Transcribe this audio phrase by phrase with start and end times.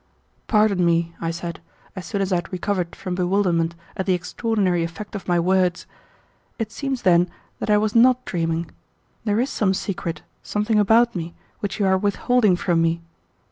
[0.47, 1.61] "Pardon me," I said,
[1.95, 5.85] as soon as I had recovered from bewilderment at the extraordinary effect of my words.
[6.57, 8.71] "It seems, then, that I was not dreaming.
[9.25, 13.03] There is some secret, something about me, which you are withholding from me.